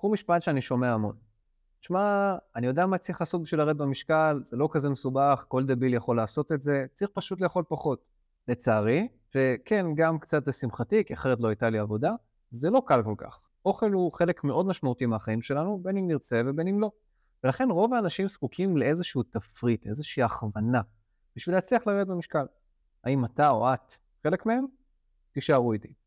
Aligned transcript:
קחו 0.00 0.08
משפט 0.08 0.42
שאני 0.42 0.60
שומע 0.60 0.92
המון. 0.92 1.16
תשמע, 1.80 2.36
אני 2.56 2.66
יודע 2.66 2.86
מה 2.86 2.98
צריך 2.98 3.20
לעשות 3.20 3.42
בשביל 3.42 3.60
לרדת 3.60 3.76
במשקל, 3.76 4.42
זה 4.44 4.56
לא 4.56 4.68
כזה 4.72 4.90
מסובך, 4.90 5.44
כל 5.48 5.66
דביל 5.66 5.94
יכול 5.94 6.16
לעשות 6.16 6.52
את 6.52 6.62
זה, 6.62 6.86
צריך 6.94 7.10
פשוט 7.14 7.40
לאכול 7.40 7.64
פחות. 7.68 8.04
לצערי, 8.48 9.08
וכן, 9.34 9.86
גם 9.94 10.18
קצת 10.18 10.48
לשמחתי, 10.48 11.04
כי 11.04 11.14
אחרת 11.14 11.40
לא 11.40 11.48
הייתה 11.48 11.70
לי 11.70 11.78
עבודה, 11.78 12.12
זה 12.50 12.70
לא 12.70 12.82
קל 12.86 13.02
כל 13.02 13.14
כך. 13.18 13.40
אוכל 13.64 13.92
הוא 13.92 14.12
חלק 14.12 14.44
מאוד 14.44 14.66
משמעותי 14.66 15.06
מהחיים 15.06 15.42
שלנו, 15.42 15.78
בין 15.82 15.96
אם 15.96 16.08
נרצה 16.08 16.42
ובין 16.46 16.68
אם 16.68 16.80
לא. 16.80 16.90
ולכן 17.44 17.70
רוב 17.70 17.94
האנשים 17.94 18.28
זקוקים 18.28 18.76
לאיזשהו 18.76 19.22
תפריט, 19.22 19.86
איזושהי 19.86 20.22
הכוונה, 20.22 20.80
בשביל 21.36 21.54
להצליח 21.54 21.86
לרדת 21.86 22.06
במשקל. 22.06 22.46
האם 23.04 23.24
אתה 23.24 23.50
או 23.50 23.74
את 23.74 23.94
חלק 24.22 24.46
מהם? 24.46 24.66
תישארו 25.32 25.72
איתי. 25.72 25.99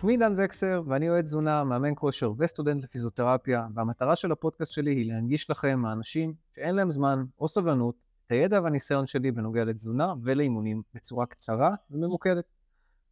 שמי 0.00 0.16
דן 0.16 0.34
וקסר 0.36 0.82
ואני 0.86 1.06
יועץ 1.06 1.24
תזונה, 1.24 1.64
מאמן 1.64 1.92
כושר 1.96 2.32
וסטודנט 2.38 2.82
לפיזיותרפיה, 2.82 3.66
והמטרה 3.74 4.16
של 4.16 4.32
הפודקאסט 4.32 4.72
שלי 4.72 4.90
היא 4.90 5.12
להנגיש 5.12 5.50
לכם, 5.50 5.82
האנשים 5.86 6.34
שאין 6.54 6.74
להם 6.74 6.90
זמן 6.90 7.24
או 7.38 7.48
סבלנות, 7.48 7.94
את 8.26 8.32
הידע 8.32 8.60
והניסיון 8.62 9.06
שלי 9.06 9.30
בנוגע 9.30 9.64
לתזונה 9.64 10.14
ולאימונים 10.22 10.82
בצורה 10.94 11.26
קצרה 11.26 11.74
וממוקדת. 11.90 12.44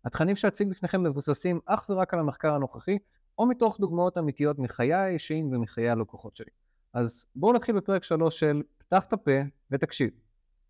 התכנים 0.05 0.37
שאציג 0.37 0.69
בפניכם 0.69 1.03
מבוססים 1.03 1.61
אך 1.67 1.87
ורק 1.91 2.15
על 2.15 2.21
המחקר 2.21 2.55
הנוכחי, 2.55 2.99
או 3.39 3.47
מתוך 3.47 3.81
דוגמאות 3.81 4.19
אמיתיות 4.19 4.59
מחיי 4.59 4.95
האישיים 4.95 5.53
ומחיי 5.53 5.91
הלקוחות 5.91 6.37
שלי. 6.37 6.51
אז 6.95 7.27
בואו 7.37 7.53
נתחיל 7.53 7.77
בפרק 7.77 8.05
3 8.05 8.41
של 8.41 8.63
פתח 8.79 9.05
את 9.05 9.13
הפה 9.13 9.41
ותקשיב. 9.71 10.11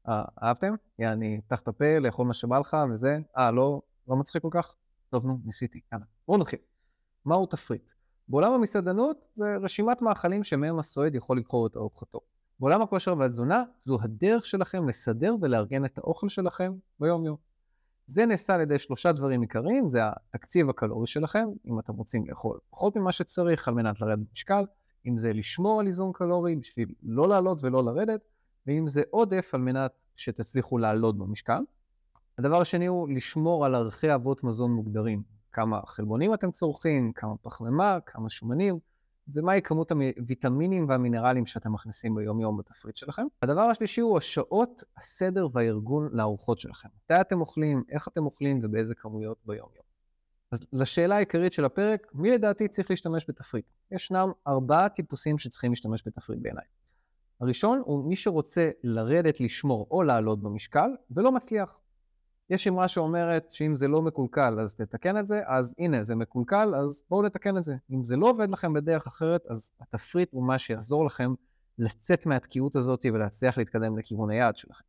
אה, 0.08 0.24
אהבתם? 0.42 0.74
יעני, 0.98 1.40
פתח 1.46 1.60
את 1.60 1.68
הפה, 1.68 1.98
לאכול 1.98 2.26
מה 2.26 2.34
שבא 2.34 2.58
לך 2.58 2.76
וזה. 2.92 3.18
אה, 3.36 3.50
לא, 3.50 3.80
לא 4.08 4.16
מצחיק 4.16 4.42
כל 4.42 4.48
כך? 4.50 4.74
טוב, 5.10 5.26
נו, 5.26 5.38
ניסיתי. 5.44 5.80
יאללה, 5.92 6.04
בואו 6.28 6.38
נתחיל. 6.38 6.58
מהו 7.24 7.46
תפריט? 7.46 7.90
בעולם 8.28 8.52
המסעדנות 8.52 9.24
זה 9.36 9.56
רשימת 9.56 10.02
מאכלים 10.02 10.44
שמהם 10.44 10.78
הסועד 10.78 11.14
יכול 11.14 11.38
לבחור 11.38 11.66
את 11.66 11.76
ארוחתו. 11.76 12.20
בעולם 12.60 12.82
הכושר 12.82 13.14
והתזונה 13.18 13.64
זו 13.84 13.98
הדרך 14.02 14.46
שלכם 14.46 14.88
לסדר 14.88 15.36
ולארגן 15.40 15.84
את 15.84 15.98
האוכל 15.98 16.28
שלכם 16.28 16.72
ביום-יום. 17.00 17.36
זה 18.06 18.26
נעשה 18.26 18.54
על 18.54 18.60
ידי 18.60 18.78
שלושה 18.78 19.12
דברים 19.12 19.40
עיקריים, 19.40 19.88
זה 19.88 20.00
התקציב 20.04 20.70
הקלורי 20.70 21.06
שלכם, 21.06 21.48
אם 21.66 21.78
אתם 21.78 21.92
רוצים 21.92 22.26
לאכול 22.28 22.58
פחות 22.70 22.96
ממה 22.96 23.12
שצריך 23.12 23.68
על 23.68 23.74
מנת 23.74 24.00
לרדת 24.00 24.18
במשקל, 24.18 24.64
אם 25.06 25.16
זה 25.16 25.32
לשמור 25.32 25.80
על 25.80 25.86
איזון 25.86 26.12
קלורי 26.14 26.56
בשביל 26.56 26.94
לא 27.02 27.28
לעלות 27.28 27.58
ולא 27.64 27.84
לרדת, 27.84 28.20
ואם 28.66 28.88
זה 28.88 29.02
עודף 29.10 29.50
על 29.52 29.60
מנת 29.60 30.02
שתצליחו 30.16 30.78
לעלות 30.78 31.18
במשקל. 31.18 31.60
הדבר 32.38 32.60
השני 32.60 32.86
הוא 32.86 33.08
לשמור 33.08 33.64
על 33.64 33.74
ערכי 33.74 34.14
אבות 34.14 34.44
מזון 34.44 34.70
מוגדרים, 34.70 35.22
כמה 35.52 35.80
חלבונים 35.86 36.34
אתם 36.34 36.50
צורכים, 36.50 37.12
כמה 37.12 37.36
פחמימה, 37.42 37.98
כמה 38.06 38.28
שומנים, 38.28 38.78
ומהי 39.34 39.62
כמות 39.62 39.92
הוויטמינים 39.92 40.88
והמינרלים 40.88 41.46
שאתם 41.46 41.72
מכניסים 41.72 42.14
ביום-יום 42.14 42.56
בתפריט 42.56 42.96
שלכם. 42.96 43.26
הדבר 43.42 43.60
השלישי 43.60 44.00
הוא 44.00 44.18
השעות, 44.18 44.82
הסדר 44.96 45.48
והארגון 45.52 46.08
לארוחות 46.12 46.58
שלכם. 46.58 46.88
מתי 47.04 47.20
אתם 47.20 47.40
אוכלים, 47.40 47.82
איך 47.88 48.08
אתם 48.08 48.24
אוכלים 48.24 48.60
ובאיזה 48.62 48.94
כמויות 48.94 49.38
ביום-יום. 49.44 49.84
אז 50.52 50.60
לשאלה 50.72 51.16
העיקרית 51.16 51.52
של 51.52 51.64
הפרק, 51.64 52.06
מי 52.14 52.30
לדעתי 52.30 52.68
צריך 52.68 52.90
להשתמש 52.90 53.24
בתפריט? 53.28 53.64
ישנם 53.90 54.28
ארבעה 54.46 54.88
טיפוסים 54.88 55.38
שצריכים 55.38 55.72
להשתמש 55.72 56.02
בתפריט 56.06 56.40
בעיניי. 56.42 56.64
הראשון 57.40 57.82
הוא 57.84 58.08
מי 58.08 58.16
שרוצה 58.16 58.70
לרדת, 58.82 59.40
לשמור 59.40 59.86
או 59.90 60.02
לעלות 60.02 60.42
במשקל 60.42 60.90
ולא 61.10 61.32
מצליח. 61.32 61.78
יש 62.50 62.68
אמרה 62.68 62.88
שאומרת 62.88 63.52
שאם 63.52 63.76
זה 63.76 63.88
לא 63.88 64.02
מקולקל 64.02 64.60
אז 64.60 64.74
תתקן 64.74 65.18
את 65.18 65.26
זה, 65.26 65.40
אז 65.46 65.74
הנה 65.78 66.02
זה 66.02 66.14
מקולקל, 66.14 66.74
אז 66.74 67.02
בואו 67.10 67.22
נתקן 67.22 67.56
את 67.56 67.64
זה. 67.64 67.76
אם 67.90 68.04
זה 68.04 68.16
לא 68.16 68.30
עובד 68.30 68.50
לכם 68.50 68.72
בדרך 68.72 69.06
אחרת, 69.06 69.46
אז 69.50 69.70
התפריט 69.80 70.28
הוא 70.32 70.46
מה 70.46 70.58
שיעזור 70.58 71.06
לכם 71.06 71.34
לצאת 71.78 72.26
מהתקיעות 72.26 72.76
הזאת 72.76 73.06
ולהצליח 73.12 73.58
להתקדם 73.58 73.98
לכיוון 73.98 74.30
היעד 74.30 74.56
שלכם. 74.56 74.84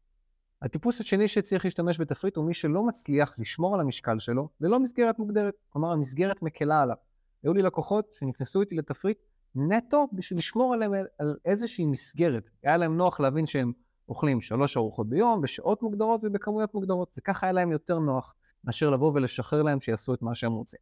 הטיפוס 0.61 0.99
השני 0.99 1.27
שצריך 1.27 1.65
להשתמש 1.65 1.99
בתפריט 1.99 2.35
הוא 2.35 2.45
מי 2.45 2.53
שלא 2.53 2.83
מצליח 2.87 3.35
לשמור 3.37 3.75
על 3.75 3.81
המשקל 3.81 4.19
שלו 4.19 4.49
ללא 4.61 4.79
מסגרת 4.79 5.19
מוגדרת, 5.19 5.53
כלומר 5.69 5.91
המסגרת 5.91 6.41
מקלה 6.41 6.81
עליו. 6.81 6.95
היו 7.43 7.53
לי 7.53 7.61
לקוחות 7.61 8.13
שנכנסו 8.19 8.61
איתי 8.61 8.75
לתפריט 8.75 9.17
נטו 9.55 10.07
בשביל 10.13 10.39
לשמור 10.39 10.73
עליהם 10.73 10.93
על 11.19 11.35
איזושהי 11.45 11.85
מסגרת. 11.85 12.49
היה 12.63 12.77
להם 12.77 12.97
נוח 12.97 13.19
להבין 13.19 13.45
שהם 13.45 13.71
אוכלים 14.09 14.41
שלוש 14.41 14.77
ארוחות 14.77 15.09
ביום, 15.09 15.41
בשעות 15.41 15.83
מוגדרות 15.83 16.21
ובכמויות 16.23 16.73
מוגדרות, 16.73 17.11
וככה 17.17 17.45
היה 17.45 17.53
להם 17.53 17.71
יותר 17.71 17.99
נוח 17.99 18.35
מאשר 18.63 18.89
לבוא 18.89 19.11
ולשחרר 19.15 19.61
להם 19.61 19.79
שיעשו 19.79 20.13
את 20.13 20.21
מה 20.21 20.35
שהם 20.35 20.51
רוצים. 20.51 20.79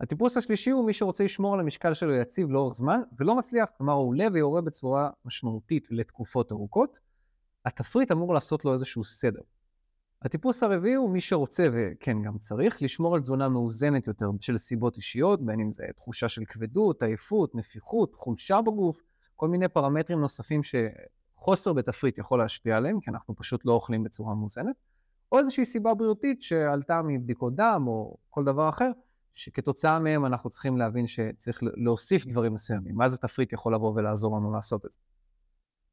הטיפוס 0.00 0.36
השלישי 0.36 0.70
הוא 0.70 0.86
מי 0.86 0.92
שרוצה 0.92 1.24
לשמור 1.24 1.54
על 1.54 1.60
המשקל 1.60 1.94
שלו 1.94 2.14
יציב 2.14 2.50
לאורך 2.50 2.74
זמן, 2.74 3.00
ולא 3.18 3.34
מצליח, 3.34 3.68
כלומר 3.78 3.92
הוא 3.92 4.08
עולה 4.08 4.26
ויורה 4.32 4.60
בצורה 4.60 5.10
משמעותית 5.24 5.88
לתקופות 5.90 6.52
ארוכות, 6.52 6.98
התפריט 7.64 8.12
אמור 8.12 8.34
לעשות 8.34 8.64
לו 8.64 8.72
איזשהו 8.72 9.04
סדר. 9.04 9.40
הטיפוס 10.22 10.62
הרביעי 10.62 10.94
הוא 10.94 11.10
מי 11.10 11.20
שרוצה, 11.20 11.68
וכן 11.72 12.22
גם 12.22 12.38
צריך, 12.38 12.82
לשמור 12.82 13.14
על 13.14 13.20
תזונה 13.20 13.48
מאוזנת 13.48 14.06
יותר 14.06 14.30
של 14.40 14.58
סיבות 14.58 14.96
אישיות, 14.96 15.44
בין 15.44 15.60
אם 15.60 15.72
זה 15.72 15.84
תחושה 15.96 16.28
של 16.28 16.42
כבדות, 16.48 17.02
עייפות, 17.02 17.54
נפיחות, 17.54 18.14
חולשה 18.14 18.60
בגוף, 18.60 19.00
כל 19.36 19.48
מיני 19.48 19.68
פרמטרים 19.68 20.20
נוספים 20.20 20.62
שחוסר 21.38 21.72
בתפריט 21.72 22.18
יכול 22.18 22.38
להשפיע 22.38 22.76
עליהם, 22.76 23.00
כי 23.00 23.10
אנחנו 23.10 23.36
פשוט 23.36 23.64
לא 23.64 23.72
אוכלים 23.72 24.04
בצורה 24.04 24.34
מאוזנת, 24.34 24.76
או 25.32 25.38
איזושהי 25.38 25.64
סיבה 25.64 25.94
בריאותית 25.94 26.42
שעלתה 26.42 27.02
מבדיקות 27.02 27.54
דם 27.54 27.84
או 27.86 28.16
כל 28.30 28.44
דבר 28.44 28.68
אחר, 28.68 28.90
שכתוצאה 29.34 29.98
מהם 29.98 30.26
אנחנו 30.26 30.50
צריכים 30.50 30.76
להבין 30.76 31.06
שצריך 31.06 31.62
להוסיף 31.62 32.26
דברים 32.26 32.54
מסוימים. 32.54 32.94
מה 32.94 33.08
זה 33.08 33.16
תפריט 33.16 33.52
יכול 33.52 33.74
לבוא 33.74 33.92
ולעזור 33.96 34.36
לנו 34.36 34.52
לעשות 34.52 34.86
את 34.86 34.90
זה. 34.90 35.00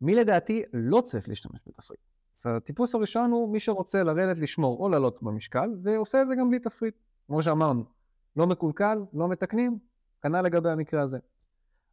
מי 0.01 0.15
לדעתי 0.15 0.63
לא 0.73 1.01
צריך 1.01 1.29
להשתמש 1.29 1.59
בתפריט? 1.67 1.99
אז 2.37 2.45
הטיפוס 2.45 2.95
הראשון 2.95 3.31
הוא 3.31 3.53
מי 3.53 3.59
שרוצה 3.59 4.03
לרדת, 4.03 4.37
לשמור 4.37 4.79
או 4.79 4.89
לעלות 4.89 5.23
במשקל, 5.23 5.69
ועושה 5.83 6.21
את 6.21 6.27
זה 6.27 6.35
גם 6.35 6.49
בלי 6.49 6.59
תפריט. 6.59 6.95
כמו 7.27 7.41
שאמרנו, 7.41 7.83
לא 8.35 8.47
מקולקל, 8.47 8.97
לא 9.13 9.27
מתקנים, 9.27 9.79
כנ"ל 10.21 10.41
לגבי 10.41 10.69
המקרה 10.69 11.01
הזה. 11.01 11.19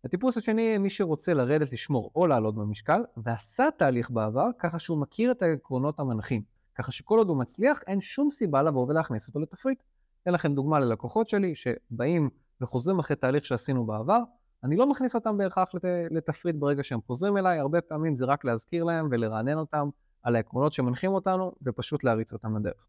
הטיפוס 0.04 0.36
השני, 0.36 0.78
מי 0.78 0.90
שרוצה 0.90 1.34
לרדת, 1.34 1.72
לשמור 1.72 2.10
או 2.16 2.26
לעלות 2.26 2.54
במשקל, 2.54 3.02
ועשה 3.16 3.68
תהליך 3.76 4.10
בעבר, 4.10 4.48
ככה 4.58 4.78
שהוא 4.78 4.98
מכיר 4.98 5.30
את 5.30 5.42
העקרונות 5.42 6.00
המנחים. 6.00 6.42
ככה 6.74 6.92
שכל 6.92 7.18
עוד 7.18 7.28
הוא 7.28 7.36
מצליח, 7.36 7.80
אין 7.86 8.00
שום 8.00 8.30
סיבה 8.30 8.62
לבוא 8.62 8.86
ולהכניס 8.88 9.28
אותו 9.28 9.40
לתפריט. 9.40 9.82
אתן 10.22 10.32
לכם 10.32 10.54
דוגמה 10.54 10.80
ללקוחות 10.80 11.28
שלי, 11.28 11.54
שבאים 11.54 12.30
וחוזרים 12.60 12.98
אחרי 12.98 13.16
תהליך 13.16 13.44
שעשינו 13.44 13.86
בעבר, 13.86 14.18
אני 14.64 14.76
לא 14.76 14.90
מכניס 14.90 15.14
אותם 15.14 15.38
בהכרח 15.38 15.74
לת... 15.74 15.84
לתפריט 16.10 16.56
ברגע 16.56 16.82
שהם 16.82 17.00
חוזרים 17.06 17.36
אליי, 17.36 17.58
הרבה 17.58 17.80
פעמים 17.80 18.16
זה 18.16 18.24
רק 18.24 18.44
להזכיר 18.44 18.84
להם 18.84 19.08
ולרענן 19.10 19.58
אותם 19.58 19.88
על 20.22 20.36
העקרונות 20.36 20.72
שמנחים 20.72 21.12
אותנו, 21.12 21.52
ופשוט 21.62 22.04
להריץ 22.04 22.32
אותם 22.32 22.56
לדרך. 22.56 22.86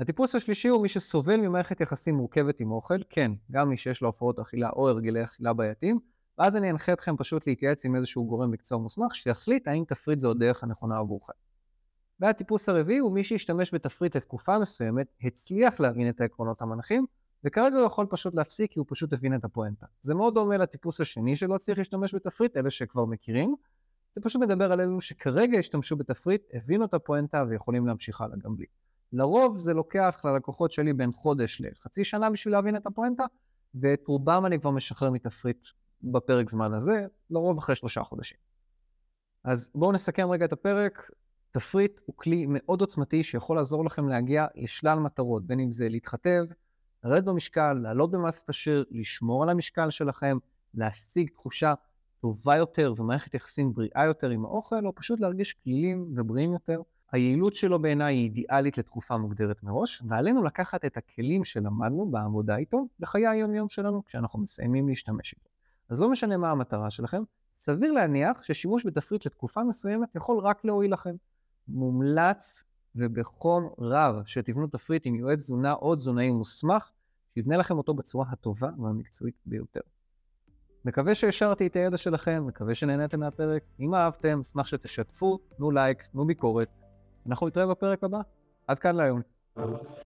הטיפוס 0.00 0.34
השלישי 0.34 0.68
הוא 0.68 0.82
מי 0.82 0.88
שסובל 0.88 1.36
ממערכת 1.36 1.80
יחסים 1.80 2.14
מורכבת 2.14 2.60
עם 2.60 2.70
אוכל, 2.70 2.98
כן, 3.10 3.32
גם 3.50 3.68
מי 3.68 3.76
שיש 3.76 4.02
לו 4.02 4.08
הפרעות 4.08 4.38
אכילה 4.38 4.70
או 4.70 4.88
הרגלי 4.88 5.24
אכילה 5.24 5.52
בעייתיים, 5.52 5.98
ואז 6.38 6.56
אני 6.56 6.70
אנחה 6.70 6.92
אתכם 6.92 7.16
פשוט 7.16 7.46
להתייעץ 7.46 7.84
עם 7.84 7.96
איזשהו 7.96 8.26
גורם 8.26 8.50
מקצוע 8.50 8.78
מוסמך, 8.78 9.14
שיחליט 9.14 9.68
האם 9.68 9.84
תפריט 9.84 10.18
זו 10.18 10.30
הדרך 10.30 10.62
הנכונה 10.62 10.98
עבורכם. 10.98 11.32
והטיפוס 12.20 12.68
הרביעי 12.68 12.98
הוא 12.98 13.12
מי 13.12 13.24
שהשתמש 13.24 13.74
בתפריט 13.74 14.16
לתקופה 14.16 14.58
מסוימת, 14.58 15.06
הצליח 15.22 15.80
להבין 15.80 16.08
את 16.08 16.20
העקרונות 16.20 16.62
המנחים, 16.62 17.06
וכרגע 17.44 17.76
הוא 17.76 17.86
יכול 17.86 18.06
פשוט 18.10 18.34
להפסיק 18.34 18.72
כי 18.72 18.78
הוא 18.78 18.86
פשוט 18.88 19.12
הבין 19.12 19.34
את 19.34 19.44
הפואנטה. 19.44 19.86
זה 20.02 20.14
מאוד 20.14 20.34
דומה 20.34 20.56
לטיפוס 20.56 21.00
השני 21.00 21.36
שלא 21.36 21.58
צריך 21.58 21.78
להשתמש 21.78 22.14
בתפריט, 22.14 22.56
אלה 22.56 22.70
שכבר 22.70 23.04
מכירים. 23.04 23.54
זה 24.12 24.20
פשוט 24.20 24.42
מדבר 24.42 24.72
על 24.72 24.80
אלו 24.80 25.00
שכרגע 25.00 25.58
השתמשו 25.58 25.96
בתפריט, 25.96 26.42
הבינו 26.54 26.84
את 26.84 26.94
הפואנטה 26.94 27.44
ויכולים 27.48 27.86
להמשיך 27.86 28.20
הלאה 28.20 28.36
גם 28.36 28.56
בלי. 28.56 28.66
לרוב 29.12 29.56
זה 29.56 29.74
לוקח 29.74 30.20
ללקוחות 30.24 30.72
שלי 30.72 30.92
בין 30.92 31.12
חודש 31.12 31.60
לחצי 31.60 32.04
שנה 32.04 32.30
בשביל 32.30 32.54
להבין 32.54 32.76
את 32.76 32.86
הפואנטה, 32.86 33.24
ואת 33.74 34.06
רובם 34.06 34.46
אני 34.46 34.60
כבר 34.60 34.70
משחרר 34.70 35.10
מתפריט 35.10 35.66
בפרק 36.02 36.50
זמן 36.50 36.74
הזה, 36.74 37.06
לרוב 37.30 37.58
אחרי 37.58 37.76
שלושה 37.76 38.02
חודשים. 38.02 38.38
אז 39.44 39.70
בואו 39.74 39.92
נסכם 39.92 40.30
רגע 40.30 40.44
את 40.44 40.52
הפרק. 40.52 41.10
תפריט 41.50 42.00
הוא 42.04 42.16
כלי 42.16 42.46
מאוד 42.48 42.80
עוצמתי 42.80 43.22
שיכול 43.22 43.56
לעזור 43.56 43.84
לכם 43.84 44.08
להגיע 44.08 44.46
לשלל 44.54 44.98
מטרות, 44.98 45.46
בין 45.46 45.60
אם 45.60 45.72
זה 45.72 45.88
להתחתב, 45.88 46.44
לרדת 47.04 47.24
במשקל, 47.24 47.72
לעלות 47.72 48.10
במסת 48.10 48.48
השיר, 48.48 48.84
לשמור 48.90 49.42
על 49.42 49.48
המשקל 49.48 49.90
שלכם, 49.90 50.38
להשיג 50.74 51.30
תחושה 51.30 51.74
טובה 52.20 52.56
יותר 52.56 52.94
ומערכת 52.96 53.34
יחסים 53.34 53.72
בריאה 53.72 54.04
יותר 54.06 54.30
עם 54.30 54.44
האוכל, 54.44 54.86
או 54.86 54.94
פשוט 54.94 55.20
להרגיש 55.20 55.52
כלילים 55.52 56.14
ובריאים 56.16 56.52
יותר. 56.52 56.82
היעילות 57.12 57.54
שלו 57.54 57.78
בעיניי 57.78 58.14
היא 58.14 58.24
אידיאלית 58.24 58.78
לתקופה 58.78 59.16
מוגדרת 59.16 59.62
מראש, 59.62 60.02
ועלינו 60.08 60.42
לקחת 60.42 60.84
את 60.84 60.96
הכלים 60.96 61.44
שלמדנו 61.44 62.10
בעבודה 62.10 62.56
איתו 62.56 62.88
לחיי 63.00 63.26
היום-יום 63.26 63.68
שלנו 63.68 64.04
כשאנחנו 64.04 64.38
מסיימים 64.38 64.88
להשתמש 64.88 65.34
איתו. 65.34 65.48
אז 65.88 66.00
לא 66.00 66.10
משנה 66.10 66.36
מה 66.36 66.50
המטרה 66.50 66.90
שלכם, 66.90 67.22
סביר 67.54 67.92
להניח 67.92 68.42
ששימוש 68.42 68.86
בתפריט 68.86 69.26
לתקופה 69.26 69.64
מסוימת 69.64 70.14
יכול 70.14 70.38
רק 70.38 70.64
להועיל 70.64 70.92
לכם. 70.92 71.14
מומלץ 71.68 72.64
ובחום 72.96 73.68
רב 73.78 74.22
שתבנו 74.26 74.66
תפריט 74.66 75.06
עם 75.06 75.14
יועץ 75.14 75.38
תזונה 75.38 75.72
או 75.72 75.96
תזונאי 75.96 76.30
מוסמך, 76.30 76.90
שיבנה 77.34 77.56
לכם 77.56 77.78
אותו 77.78 77.94
בצורה 77.94 78.26
הטובה 78.30 78.70
והמקצועית 78.78 79.34
ביותר. 79.46 79.80
מקווה 80.84 81.14
שהשארתי 81.14 81.66
את 81.66 81.76
הידע 81.76 81.96
שלכם, 81.96 82.44
מקווה 82.46 82.74
שנהניתם 82.74 83.20
מהפרק. 83.20 83.62
אם 83.80 83.94
אהבתם, 83.94 84.40
אשמח 84.40 84.66
שתשתפו, 84.66 85.38
תנו 85.56 85.70
לייק, 85.70 86.02
תנו 86.02 86.26
ביקורת. 86.26 86.68
אנחנו 87.26 87.46
נתראה 87.46 87.66
בפרק 87.66 88.04
הבא. 88.04 88.20
עד 88.66 88.78
כאן 88.78 88.96
להיום. 88.96 89.20